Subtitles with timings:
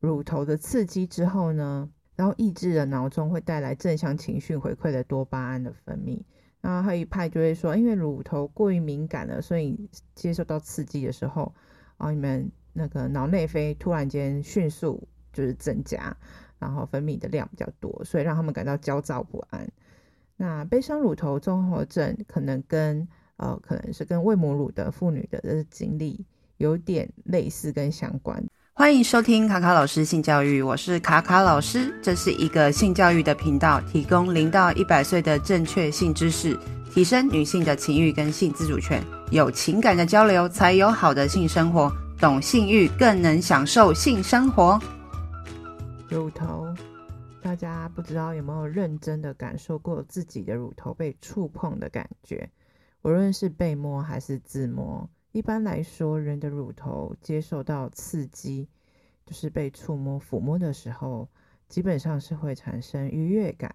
[0.00, 6.22] 乳头的刺激之后呢，然后抑制了脑中会带来正向情绪回馈的多巴胺的分泌。
[6.60, 11.54] 然后还有一派就会说，因为乳头过于敏感了，所以接受到刺激的时候，
[11.96, 16.16] 啊，你们那个脑内啡突然间迅速就是增加，
[16.58, 19.70] 然后分泌的量比较多，所以让他们感到焦躁不安。
[20.36, 23.06] 那悲伤乳头综合症可能跟
[23.36, 26.26] 呃，可能是跟喂母乳的妇女的这经历
[26.56, 28.44] 有点类似跟相关。
[28.78, 36.56] 欢迎收听卡卡老师性教育，我是卡卡老师，这是一个性教育的频道，提供零到一百岁的正确性知识，
[36.88, 39.02] 提升女性的情欲跟性自主权，
[39.32, 44.80] 有情感的交流才有好的性生活，懂性欲更能享受性生活。
[46.08, 46.72] 乳头，
[47.42, 52.48] 大家不知道有没有认真的感受过自己的乳头被触碰的感觉，
[53.02, 55.10] 无论是被摸还是自摸。
[55.32, 58.66] 一般来说，人的乳头接受到刺激，
[59.26, 61.28] 就是被触摸、抚摸的时候，
[61.68, 63.74] 基本上是会产生愉悦感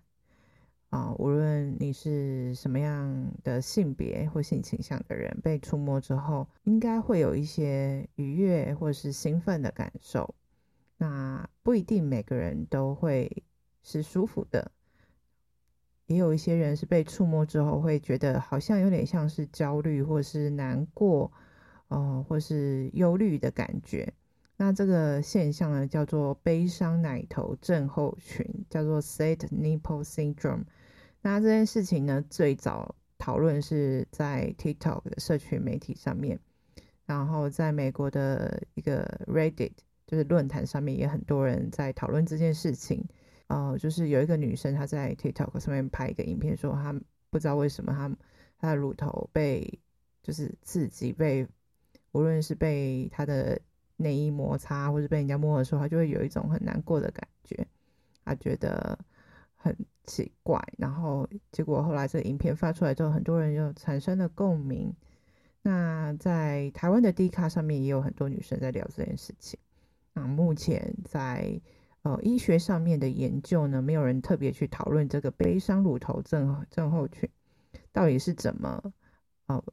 [0.89, 1.14] 啊。
[1.19, 10.33] 无论你是什么样的性别或性倾向的人，被触摸之后，应该会有一些愉悦或是兴奋的感受。
[10.97, 13.44] 那不一定每个人都会
[13.83, 14.72] 是舒服的。
[16.08, 21.31] 也有一些人是被触摸之后会觉得好像有点像是焦虑或是难过，
[21.94, 24.13] 哦、或是忧虑的感觉。
[24.58, 30.64] 那这个现象呢，叫做悲伤奶头症候群，叫做 Sad Nipple Syndrome。
[31.21, 36.39] 那这件事情呢，最早讨论是在 TikTok 的社群媒体上面，
[37.05, 39.73] 然后在美国的一个 Reddit
[40.08, 43.08] 就是论坛上面也很多人在讨论这件事情。
[43.47, 46.94] 呃，就是有一个女生，她在 TikTok 上面拍一个影片，说她
[47.30, 48.09] 不知道为什么她
[48.58, 49.80] 她的乳头被
[50.21, 51.47] 就是刺激，被
[52.14, 53.59] 无论是被她的
[53.97, 57.67] 内衣摩擦，或是被人家摸的时候，她就会有一种很难过的感觉，
[58.23, 58.97] 她觉得
[59.58, 60.58] 很奇怪。
[60.78, 64.95] 然后结果后来这个影片发出来之后，很多人又产生了共鸣。
[65.61, 69.60] 那在台湾的 D 卡上面也有很多女生在聊这件事情。
[70.14, 71.61] 那目前在
[72.02, 77.30] 呃，医学上面的研究呢，没有人特别去讨论这个悲伤乳头症症候群
[77.93, 78.93] 到底是怎么
[79.45, 79.64] 呃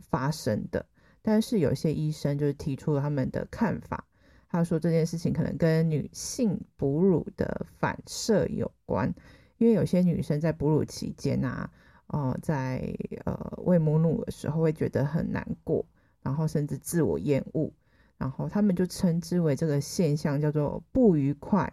[0.00, 0.86] 发生的。
[1.22, 4.04] 但是有些医生就是提出了他们的看法，
[4.50, 9.14] 他说这件事情可能跟女性哺乳的反射有关，
[9.58, 11.70] 因为有些女生在哺乳期间啊，
[12.08, 12.94] 呃，在
[13.24, 15.86] 呃喂母乳的时候会觉得很难过，
[16.22, 17.72] 然后甚至自我厌恶。
[18.18, 21.72] 然后他们就称之为这个现象叫做不愉快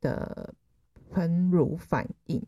[0.00, 0.54] 的
[1.10, 2.42] 喷乳反应，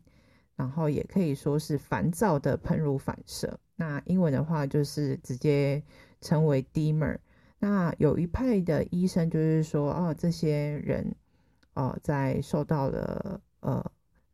[0.55, 3.59] 然后也可以说是烦躁的喷乳反射。
[3.75, 5.83] 那英文的话就是直接
[6.25, 7.19] 称为 DIMER。
[7.59, 11.15] 那有一派的医生就是说，哦，这些人
[11.75, 13.91] 哦，在受到了呃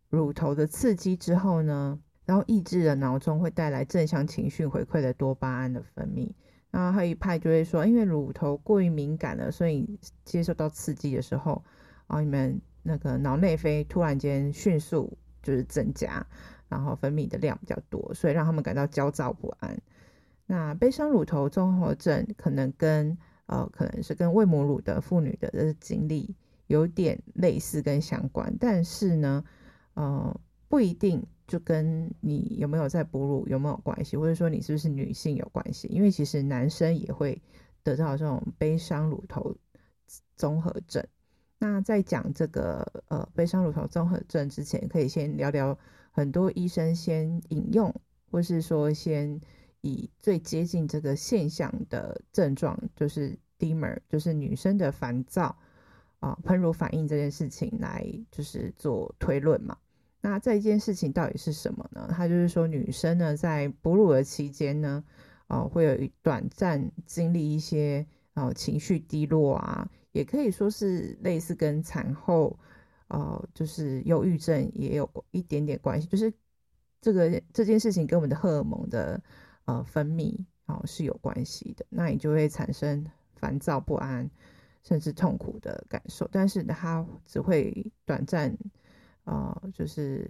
[0.10, 6.32] 乳头的刺激之后呢，然后抑制了脑中会带来正向情绪回馈的多巴胺的分泌。
[6.72, 11.64] 那还有一派就会说，因为乳头过于敏感了，所以接受到刺激的时候，
[12.08, 16.26] 啊，你们那个脑内啡突然间迅速就是增加，
[16.70, 19.78] 然后分泌的量比较多，所以让他们感到焦躁不安。
[20.52, 26.36] 那悲伤乳头综合症可能跟呃，可能是跟喂母乳的妇女的这个经历
[26.68, 29.46] 有点类似跟相关，但是呢，
[29.94, 31.26] 呃，不一定。
[31.48, 35.90] 就跟你有没有在哺乳有没有关系，或者说你是不是女性有关系？
[35.90, 37.42] 因为其实男生也会
[37.84, 39.54] 得到这种悲伤乳头
[40.38, 41.06] 综合症。
[41.60, 45.78] 那在讲这个呃悲伤乳头综合症之前，可以先聊聊
[46.12, 47.94] 很多医生先引用，
[48.32, 49.42] 或是说先
[49.82, 55.56] 以最接近这个现象的症状，就是 DIMER，就是女生的烦躁
[56.20, 59.78] 啊喷乳反应这件事情来就是做推论嘛。
[60.22, 62.08] 那这一件事情到底是什么呢？
[62.12, 65.04] 它就是说，女生呢在哺乳的期间呢，
[65.48, 68.06] 啊、会有一短暂经历一些
[68.36, 72.60] 啊情绪低落啊，也可以说是类似跟产后
[73.08, 76.32] 呃就是忧郁症也有一点点关系，就是
[77.02, 79.20] 这个这件事情跟我们的荷尔蒙的
[79.66, 83.06] 呃分泌哦、是有关系的，那你就会产生
[83.36, 84.30] 烦躁不安
[84.84, 88.58] 甚至痛苦的感受，但是它只会短暂。
[89.24, 90.28] 呃，就是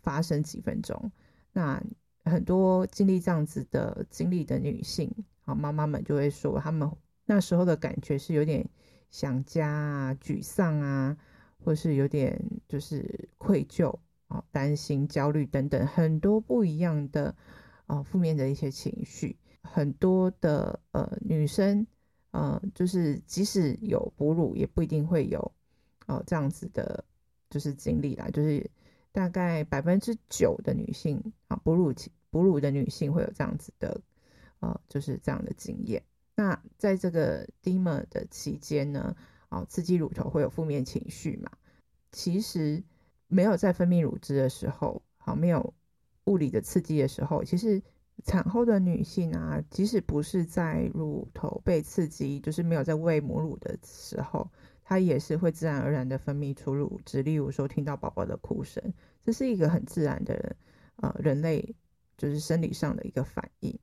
[0.00, 1.12] 发生几分钟，
[1.52, 1.78] 那
[2.24, 5.14] 很多经历这样子的经历的女性
[5.44, 6.90] 啊，妈妈们就会说，她们
[7.26, 8.66] 那时候的感觉是有点
[9.10, 11.14] 想家啊、沮丧啊，
[11.62, 13.94] 或是有点就是愧疚
[14.28, 17.36] 啊、担心、焦虑等等，很多不一样的
[17.86, 19.36] 啊负面的一些情绪。
[19.62, 21.86] 很多的呃女生
[22.32, 25.52] 呃，就是即使有哺乳，也不一定会有
[26.06, 27.04] 呃这样子的，
[27.50, 28.28] 就是经历啦。
[28.32, 28.70] 就是
[29.12, 34.00] 大概百分之九的女性啊，哺乳期哺乳的女性会有这样子的，
[34.60, 36.02] 呃，就是这样的经验。
[36.34, 39.14] 那在这个 DIMER 的期间呢，
[39.50, 41.50] 啊，刺激乳头会有负面情绪嘛？
[42.10, 42.82] 其实
[43.28, 45.74] 没有在分泌乳汁的时候，好，没有
[46.26, 47.82] 物理的刺激的时候，其实
[48.24, 54.48] 产后的女性啊，即使不是在乳头被刺激，就是没有在喂母乳的时候，
[54.84, 57.22] 她也是会自然而然的分泌出乳汁。
[57.22, 58.82] 例如说，听到宝宝的哭声，
[59.24, 60.54] 这是一个很自然的，
[60.96, 61.74] 呃，人类
[62.16, 63.76] 就是生理上的一个反应。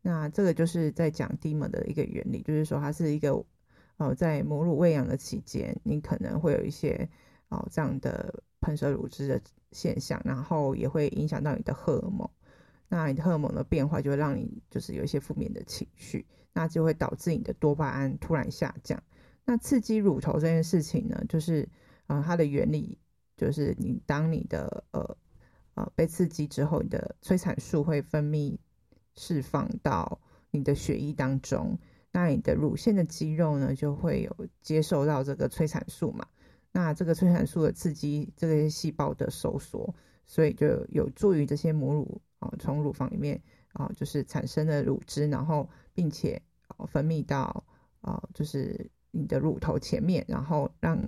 [0.00, 3.44] 那这个就是在讲 DIM 的一个原理，就是说它是一个，
[3.98, 7.08] 呃，在母乳喂养的期间，你可能会有一些。
[7.52, 9.38] 哦，这样的喷射乳汁的
[9.72, 12.28] 现象，然后也会影响到你的荷尔蒙。
[12.88, 19.02] 那你的荷尔蒙的变化就会让你就是有一些负面的情绪，那就会导致你的多巴胺突然下降。
[19.44, 21.68] 那刺激乳头这件事情呢，就是
[22.06, 22.98] 呃它的原理
[23.36, 25.16] 就是你当你的呃
[25.74, 28.56] 呃被刺激之后，你的催产素会分泌
[29.14, 30.18] 释放到
[30.50, 31.78] 你的血液当中，
[32.12, 36.26] 那你的乳腺的肌肉呢就会有接受到这个催产素嘛。
[36.72, 39.94] 那这个催产素的刺激，这些细胞的收缩，
[40.26, 43.38] 所以就有助于这些母乳啊，从乳房里面
[43.74, 46.40] 啊，就是产生的乳汁，然后并且
[46.88, 47.62] 分泌到
[48.00, 50.98] 啊，就是你的乳头前面，然后让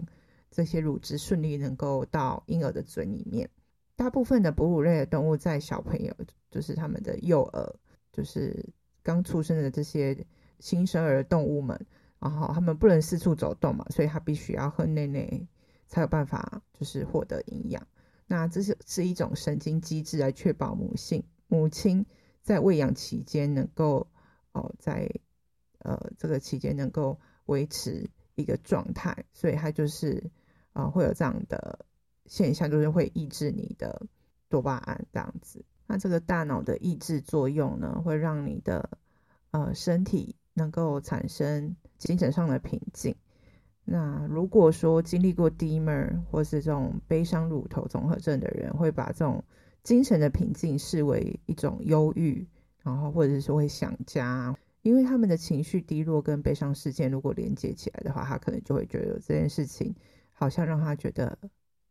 [0.51, 3.49] 这些乳汁顺利能够到婴儿的嘴里面。
[3.97, 6.15] 大部分的哺乳类的动物在小朋友，
[6.51, 7.75] 就是他们的幼儿，
[8.13, 8.69] 就是
[9.03, 10.27] 刚出生的这些
[10.61, 11.87] 新生儿动物们，
[12.19, 15.41] 然后他们不能四处走动嘛，所以他必须要喝奶奶。
[15.95, 17.87] 才有办法就是获得营养，
[18.27, 22.05] 那这是是一种神经机制来确保母性母亲
[22.43, 24.09] 在喂养期间能够
[24.51, 25.09] 哦在
[25.79, 30.33] 呃这个期间能够维持一个状态，所以它就是
[30.73, 31.87] 啊、会有这样的
[32.27, 34.05] 现象，就是会抑制你的
[34.49, 35.65] 多巴胺这样子。
[35.87, 38.99] 那这个大脑的抑制作用呢，会让你的
[39.53, 43.15] 呃身体能够产生精神上的平静。
[43.85, 49.45] 那如果说经历过 DIMER 或是这种悲伤乳头综合症的人，会把这种
[49.83, 52.47] 精神的平静视为一种忧郁，
[52.83, 59.95] 然后或者是说会想家，因为他们的情绪低落跟悲伤事件如果连接起来的话，他可能就会觉得这件事情
[60.33, 61.39] 好像让他觉得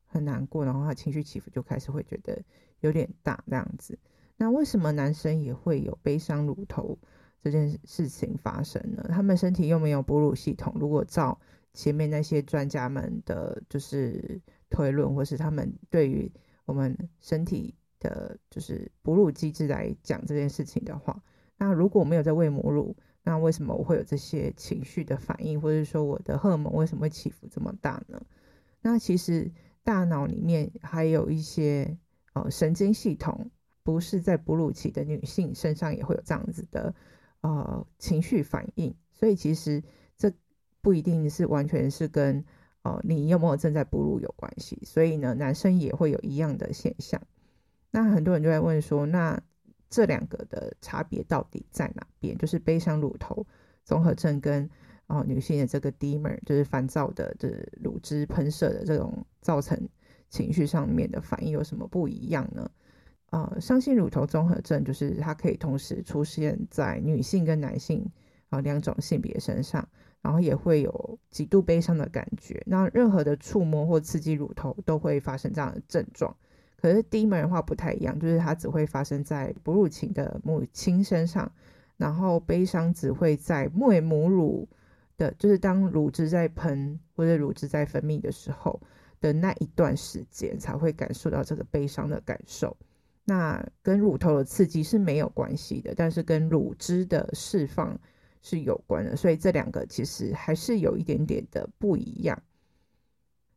[0.05, 2.41] 很难过，然后他情绪起伏就开始会觉得
[2.79, 3.99] 有点大这样子。
[4.35, 6.97] 那为什么男生也会有悲伤乳头
[7.43, 9.05] 这件事情发生呢？
[9.09, 11.39] 他们身体又没有哺乳系统，如果照
[11.73, 14.39] 前面那些专家们的，就是
[14.69, 16.31] 推论，或是他们对于
[16.65, 21.23] 我们身体的，就是哺乳机制来讲这件事情的话，
[21.57, 28.23] 那如果没有在喂母乳，那为什么我会有这些情绪的反应，或者说我的荷尔蒙为什么会起伏这么大呢？
[28.81, 29.51] 那其实
[29.83, 31.97] 大脑里面还有一些
[32.33, 33.49] 呃神经系统，
[33.81, 36.93] 不是在哺乳期的女性身上也会有这样子的
[37.41, 39.81] 呃情绪反应，所以其实。
[40.83, 42.45] 不一定是完全是跟
[42.83, 47.21] 哦、你有没有正在哺乳有关系，所以呢，男生也会有一样的现象。
[47.91, 49.41] 那很多人就在问说，那
[49.89, 52.37] 这两个的差别到底在哪边？
[52.37, 53.47] 就是悲伤乳头
[53.85, 54.69] 综合症跟
[55.07, 57.49] 哦、女性的这个 DIMER，就是烦躁的这
[57.81, 59.87] 乳汁喷射的这种造成
[60.29, 62.69] 情绪上面的反应有什么不一样呢？
[63.29, 68.03] 呃，伤心乳头综合症就是它可以同时出现在女性跟男性
[68.49, 69.87] 啊、呃、两种性别身上。
[70.23, 76.33] 然后也会有极度悲伤的感觉，那任何的触摸或刺激乳头都会发生这样的症状。
[76.77, 81.51] 可是低门的话不太一样，就是它只会发生在哺乳期的母亲身上，
[81.97, 84.65] 然后悲伤只会在喂母乳
[85.17, 88.81] 的，就是当乳汁在喷或者乳汁在分泌的时候
[89.19, 92.77] 的那一段时间才会感受到这个悲伤的感受。
[93.25, 97.99] 那跟乳头的刺激是没有关系的，但是跟乳汁的释放。
[98.43, 102.39] 是有关的，所以这两个其实还是有一点点的不一样。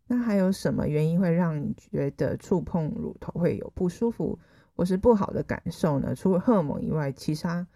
[0.07, 4.38] 那还有什么原因会让你觉得触碰乳头会有不舒服
[4.76, 6.14] 或是不好的感受呢？
[6.14, 7.66] 除了荷尔蒙以外，其他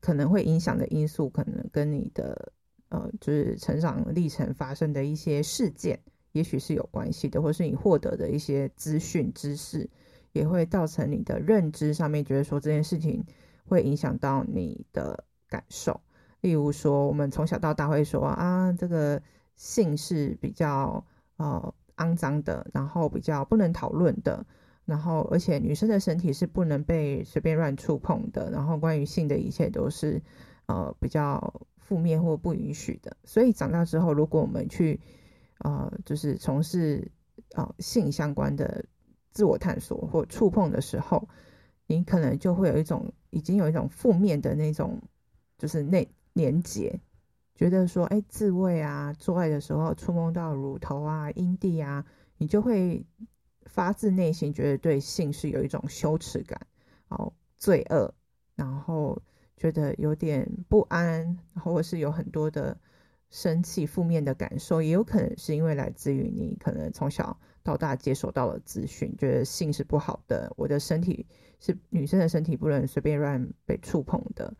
[0.00, 2.52] 可能会影响的因素，可能跟你的
[2.88, 6.00] 呃，就是成长历程发生的一些事件，
[6.32, 9.88] 也许是有关系的，或是你获得的一些资讯知识，
[10.32, 13.24] 也会造成你的认知上面觉得说这件事情
[13.64, 16.00] 会影响到你的感受。
[16.42, 19.22] 例如说，我们从小到大会说啊，这个
[19.56, 21.02] 性是比较
[21.36, 24.44] 呃肮脏的，然后比较不能讨论的，
[24.84, 30.20] 然后而且女生的身体是不能被随便乱触碰的，然后关于性的一切都是
[30.66, 33.16] 呃比较负面或不允许的。
[33.24, 35.00] 所以长大之后，如果我们去
[35.58, 37.08] 呃，就是从事
[37.54, 38.84] 呃性相关的
[39.30, 41.28] 自我探索或触碰的时候，
[41.86, 45.00] 你可能就会有一种已经有一种负面的那种，
[45.56, 47.00] 就是那连结，
[47.54, 52.04] 觉得说，哎，自慰啊，做爱的时候触碰到乳头啊、阴蒂啊，
[52.38, 53.04] 你就会
[53.66, 56.66] 发自内心觉得对性是有一种羞耻感，
[57.08, 58.14] 哦，罪恶，
[58.54, 59.20] 然后
[59.56, 62.76] 觉得有点不安，或是有很多的
[63.30, 71.26] 生气、负面的感受，也有可能是因为来自于你可能从小到大接受到了资讯，觉得性是不好的，我的身体
[71.60, 74.52] 是女生的身体不能随便乱被触碰的，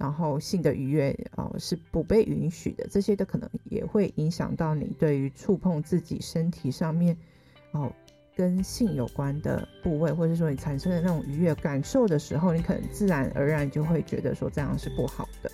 [0.00, 7.14] 然后性的愉悦哦是不被允许的，这些都可能也会影响到你对于触碰自己身体上面
[7.72, 7.92] 哦
[8.34, 15.52] 跟性有关的部位，或者说你产生的那种愉悦感受的时候，你可能自然而然就会觉得说这样是不好的。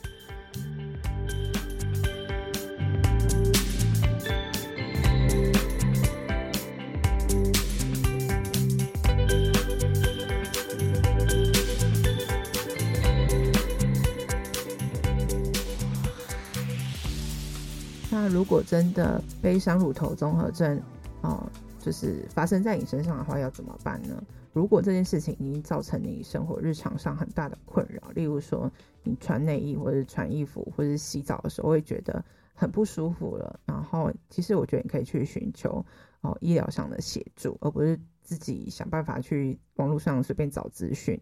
[18.36, 20.78] 如果真的悲伤乳头综合症，
[21.22, 21.50] 哦，
[21.80, 24.22] 就是发生在你身上的话，要怎么办呢？
[24.52, 28.70] 如果这件事情已经造成你生活日常上很大的困扰，例如说
[29.02, 35.82] 你穿内衣或者穿衣服或者洗澡的时候会觉得很不舒服了，然后其实我觉得你可以去寻求
[36.20, 41.18] 哦医疗上的协助，而不是自己想办法去网络上随便找资讯。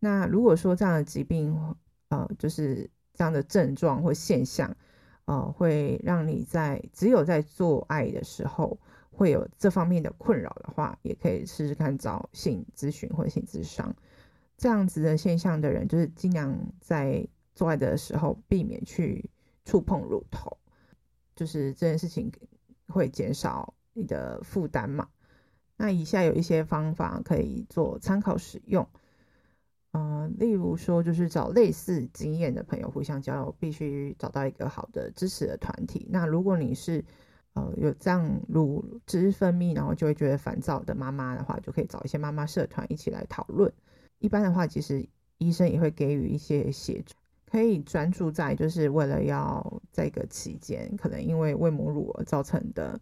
[0.00, 1.56] 那如果说这样的疾病，
[2.08, 4.76] 呃，就是这样的症状或现象。
[5.28, 8.78] 呃，会让你在只有在做爱的时候
[9.10, 13.94] 会有这方面的困扰的话，也可以试试看找性咨询或性咨商。
[14.56, 19.28] 这样子的现象的人，就是尽量在做爱的时候避免去
[19.66, 20.56] 触碰乳头，
[21.36, 22.32] 就是这件事情
[22.86, 25.08] 会减少你的负担嘛。
[25.76, 28.88] 那以下有一些方法可以做参考使用。
[29.92, 36.06] 呃，例如说，就是找类似经验的朋友互相交流，必须找到一个好的支持的团体。
[36.10, 37.02] 那如果你是
[37.54, 43.72] 呃有这样乳汁分泌，然后就会觉得烦躁的妈妈的话，就可以找一些妈妈社团一起来讨论。
[44.18, 47.14] 一般的话，其实医生也会给予一些协助，
[47.50, 53.00] 可以专注在就是为了要在一个期间，可能因为喂母乳而造成的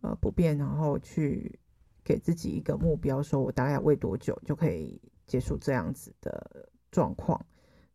[0.00, 1.56] 呃不便，然后去
[2.02, 5.00] 给自己一个目标，说我大概要喂多久就可以。
[5.26, 7.44] 结束这样子的状况，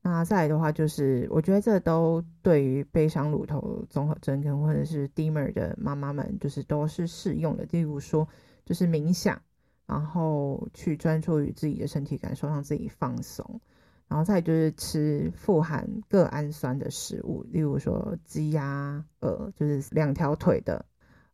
[0.02, 7.66] 那再来的话就是，我觉得这都对于悲伤乳头综合症跟或者是 DIMER 的妈妈们，就是都是适用的。
[7.72, 8.28] 例如说，
[8.66, 9.42] 就是冥想，
[9.86, 13.62] 然后去专注于自己的身体感受，让自己放松，
[14.08, 20.86] 然后再就是吃富含个氨酸的食物，例如说鸡鸭鹅，就是两条腿的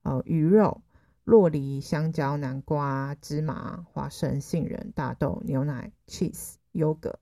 [0.03, 0.81] 呃鱼肉。
[1.27, 7.19] 洛梨、香蕉、南瓜、芝麻、花生、杏仁、大豆、牛奶、cheese、优格，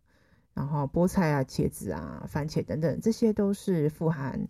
[0.53, 4.47] 然后菠菜啊、茄子啊、番茄等等，这些都是富含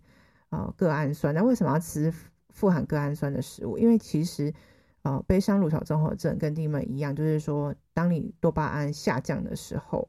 [0.50, 1.34] 呃个氨酸。
[1.34, 2.12] 那为什么要吃
[2.50, 3.78] 富含个氨酸的食物？
[3.78, 4.52] 因为其实
[5.00, 10.06] 呃悲伤乳头综合症跟 DIMER 一样，就是说当你多巴胺下降的时候，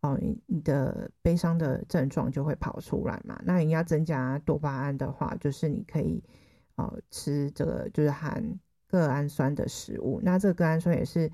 [0.00, 3.40] 哦、你你的悲伤的症状就会跑出来嘛。
[3.44, 6.24] 那你要增加多巴胺的话，就是你可以
[6.74, 8.58] 呃吃这个就是含。
[8.98, 11.30] 个氨酸的食物，那这个个氨酸也是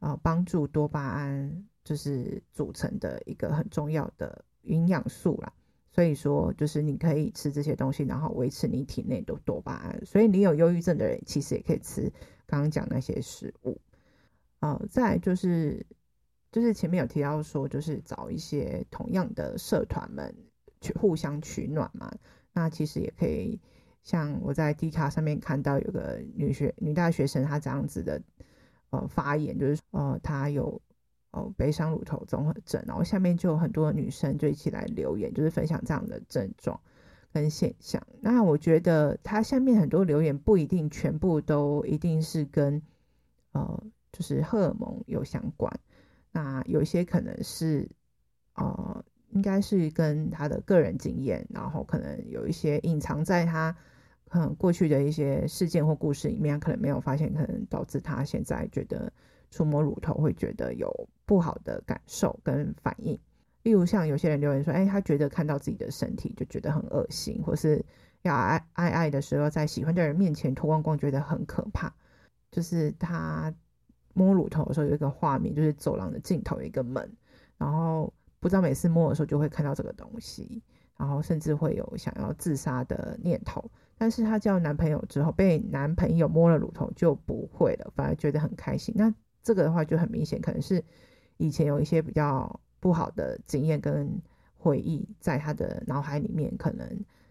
[0.00, 5.52] 呃帮助多巴胺就是组成的一个很重要的营养素啦。
[5.90, 10.04] 所以说，就是你可以吃这些东西，然后维持你体内的多巴胺。
[10.04, 12.12] 所以你有忧郁症的人，其实也可以吃
[12.46, 13.80] 刚刚讲那些食物。
[14.60, 15.84] 呃，再来就是
[16.52, 20.34] 就是前面有提到说，就是找一些同样的社团们
[20.80, 22.12] 去互相取暖嘛。
[22.52, 23.60] 那其实也可以。
[24.02, 28.22] 像我在 D 卡上面看到有个女学女大学生，她这样子的
[28.90, 30.80] 呃发言，就是呃她有
[31.32, 36.80] 呃悲伤乳头综合症，然后下面就有很多女生就一起来留言，就是分享这样的症状
[37.32, 38.02] 跟现象。
[38.20, 42.80] 那我觉得她下面很多留言不一定全部都一定是跟
[43.52, 45.70] 呃就是荷尔蒙有相关，
[46.32, 47.88] 那有些可能是
[48.54, 49.04] 呃
[49.38, 53.72] 应该是跟他的个人经验，然后可能有一些隐藏在她。
[54.30, 59.10] 嗯，过去的一些事件或故事里面，可能没有发现，可能导致他现在觉得
[59.50, 63.18] 触摸乳头会觉得有不好的感受跟反应。
[63.62, 67.82] 例如，像有些人留言说，哎，他觉得看到自己的身体就觉得很恶心，或是
[68.20, 71.90] 要爱爱爱的时候，在喜欢的人面前脱光光，觉得很可怕。
[72.50, 73.54] 就是他
[74.12, 77.10] 摸乳头的时候有一个画面，就是走廊的尽头有一个门，
[77.56, 80.62] 然后不知道每次摸的时候就会看到这个东西。
[80.96, 83.64] 然后甚至会有想要自杀的念头。
[83.96, 88.92] 但是她交男朋友之后，被男朋友摸了乳头就不会了，反而觉得很开心。
[88.98, 90.82] 那这个的话就很明显，可能是
[91.36, 94.20] 以前有一些比较不好的经验跟
[94.56, 96.84] 回忆在她的脑海里面，可能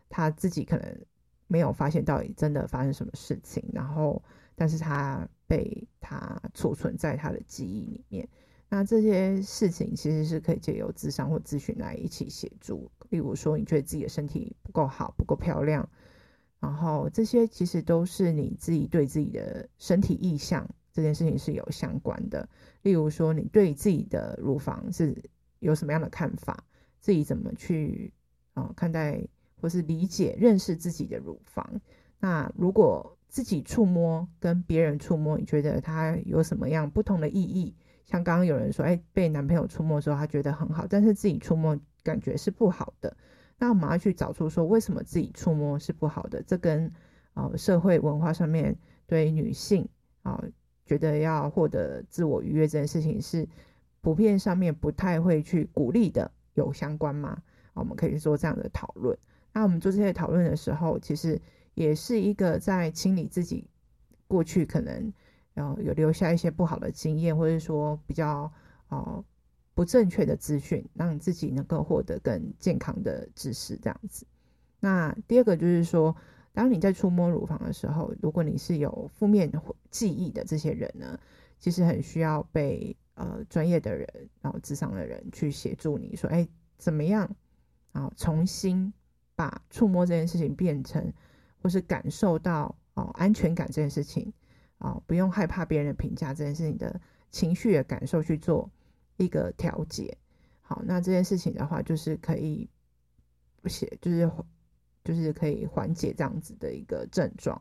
[0.07, 1.05] 她自己可能
[1.47, 4.23] 没有发现到底真的发生什么事情，然后
[4.55, 8.29] 但是她被她储存在她的记忆里面。
[8.69, 12.91] 那这些事情其实是可以借由咨商或咨询来一起协助。
[13.09, 15.89] 例如说，你觉得自己的身体不够好、不够漂亮。
[16.59, 22.50] 然后这些其实都是你自己对自己的身体意向这件事情是有相关的。
[22.81, 25.15] 例如说，你对自己的乳房是
[25.59, 26.63] 有什么样的看法？
[27.00, 28.12] 自己怎么去
[28.53, 29.25] 啊、看待
[29.62, 31.79] 或是理解、认识自己的乳房？
[32.19, 37.75] 那如果自己触摸跟别人触摸，你觉得它有什么样不同的意义？
[38.07, 43.15] 像刚刚有人说，哎，被男朋友触摸的时候，他觉得很好，但是自己触摸感觉是不好的。
[43.59, 46.41] 那我们要去找出说，为什么自己触摸是不好的？
[46.43, 46.91] 这跟
[47.33, 49.87] 呃社会文化上面对女性
[50.23, 50.43] 啊、
[50.85, 53.47] 觉得要获得自我愉悦这件事情是
[54.01, 57.41] 普遍上面不太会去鼓励的，有相关吗？
[57.73, 59.17] 我们可以去做这样的讨论。
[59.53, 61.41] 那我们做这些讨论的时候，其实
[61.73, 63.67] 也是一个在清理自己
[64.27, 65.11] 过去可能
[65.57, 68.51] 然后有留下一些不好的经验，或者说比较
[68.89, 68.97] 哦。
[68.99, 69.25] 呃
[69.77, 74.25] 不正确的资讯，让你自己能够获得更健康的知识，这样子。
[74.79, 76.15] 那第二个就是说，
[76.51, 79.51] 当你在触摸乳房的时候，如果你是有负面
[79.91, 81.19] 记忆的这些人呢，
[81.59, 84.07] 其实很需要被呃专业的人，
[84.41, 86.47] 然后智商的人去协助你说，哎，
[86.79, 87.29] 怎么样
[87.91, 88.91] 啊，重新
[89.35, 91.13] 把触摸这件事情变成，
[91.61, 94.33] 或是感受到哦安全感这件事情
[94.77, 97.00] 啊，不用害怕别人的评价这件事情的
[97.31, 98.69] 情绪的感受去做。
[99.19, 100.15] 一个调节，
[100.62, 102.69] 好，那这件事情的话，就是可以
[103.63, 104.29] 不写，就是
[105.03, 107.60] 就是可以缓解这样子的一个症状。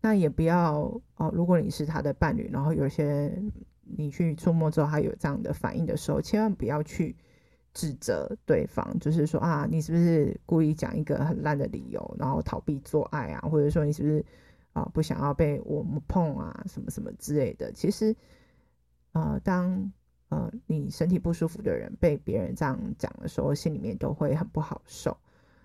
[0.00, 3.36] 那也不要哦，如果你是他的伴侣，然后有些
[3.82, 7.16] 你去触摸之后，他有这样的反应的时候，千万不要去
[7.72, 14.24] 指责对方，就是说啊，你是不是故意讲一个很烂的理由，然后逃避做爱啊，或者说你是不是
[14.74, 18.14] 啊不想要被我们碰啊，什么什么之类的，其实。
[19.16, 19.92] 呃，当
[20.28, 25.16] 呃你身体不舒服的人被别人这样讲的时候，心里面都会很不好受。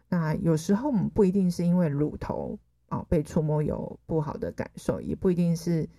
[0.07, 5.89] 那有时候我们不一定是因为乳头啊、被触摸有不好的感受，也不一定是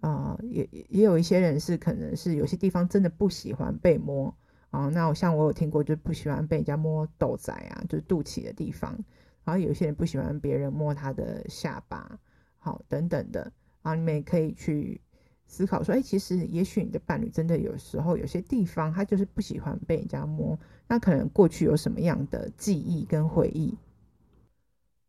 [0.00, 4.34] 呃也也有一些人是可能是有些地方真的不喜欢被摸
[4.70, 8.98] 啊、那我像我有听过，就不喜欢被人家摸豆仔啊，就是肚脐的地方。
[9.44, 12.18] 然后有些人不喜欢别人摸他的下巴，
[12.64, 15.00] 好等等的啊，你们也可以去。
[15.46, 23.76] 思考说，哎，其实也许你的伴侣真的有时候有些地方他就是不喜欢被人家摸，那可能过去有什么样的记忆跟回忆。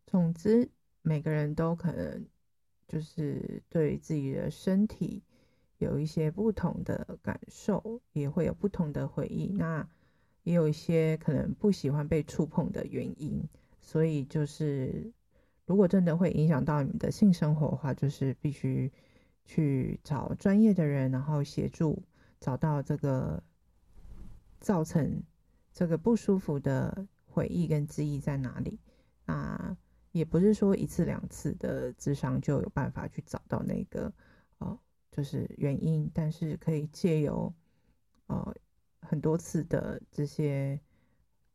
[0.06, 0.70] 总之，
[1.02, 2.26] 每个人都可能
[2.86, 5.24] 就是对自己的身体
[5.78, 9.48] 有一些不同的感受，也会有不同的回忆。
[9.54, 9.88] 那
[10.44, 13.42] 也有一些可能不喜欢被触碰的原因，
[13.80, 15.14] 所以就是
[15.66, 18.92] 如果真的会影响到你们的性生活的话，就是必须。
[19.48, 22.02] 去找专业的人，然后协助
[22.40, 23.44] 找到这个
[24.60, 25.22] 造成
[25.72, 28.80] 这个不舒服的回忆跟记忆在哪里。
[29.26, 29.78] 啊，
[30.14, 34.12] 也不是说一次两次的智商就有办法去找到那个
[34.58, 34.80] 呃，
[35.12, 37.54] 就是原因，但是可以借由
[38.26, 38.52] 呃
[39.02, 40.82] 很多次的这些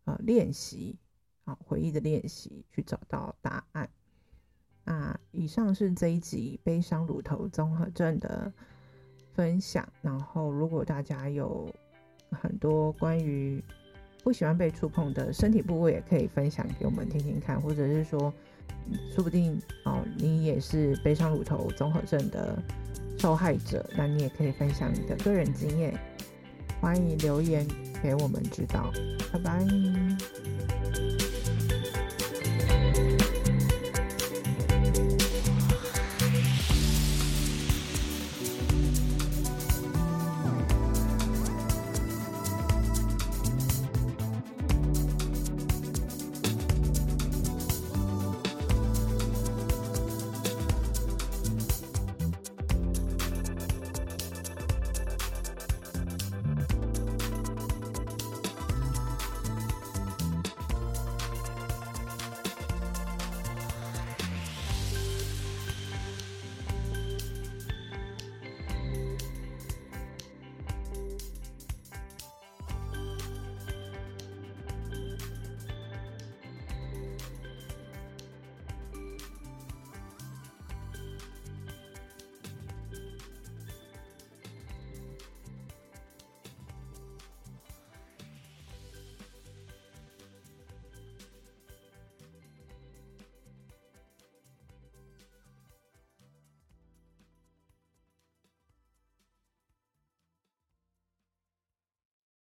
[0.04, 0.96] 呃练习
[1.42, 3.90] 啊，回忆的练习去找到答案。
[4.84, 8.52] 那以上是这一集悲伤乳头综合症的
[9.34, 9.86] 分享。
[10.02, 11.72] 然后，如果大家有
[12.30, 13.62] 很多关于
[14.22, 18.32] 不喜欢被触碰的身体部位，也可以分享给我们听听看，或者是说，
[19.14, 22.60] 说不定哦，你也是悲伤乳头综合症的
[23.18, 25.98] 受害者，那你也可以分享你的个人经验，
[26.80, 27.66] 欢迎留言
[28.02, 28.90] 给我们知道。
[29.32, 31.19] 拜拜。